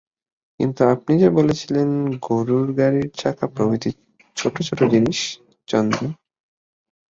কিন্তু 0.59 0.81
আপনি 0.93 1.13
যে 1.17 1.29
বলছিলেন 1.37 1.89
গোরুর 2.21 2.67
গাড়ির 2.77 3.07
চাকা 3.17 3.45
প্রভৃতি 3.53 3.89
ছোটো 4.37 4.59
ছোটো 4.67 4.83
জিনিস– 4.93 5.31
চন্দ্র। 5.67 5.99